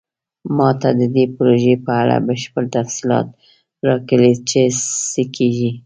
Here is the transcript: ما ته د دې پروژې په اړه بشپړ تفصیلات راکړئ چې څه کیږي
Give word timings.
ما 0.55 0.69
ته 0.81 0.89
د 0.99 1.01
دې 1.15 1.25
پروژې 1.35 1.75
په 1.85 1.91
اړه 2.01 2.15
بشپړ 2.27 2.63
تفصیلات 2.75 3.27
راکړئ 3.87 4.33
چې 4.49 4.61
څه 5.11 5.23
کیږي 5.35 5.71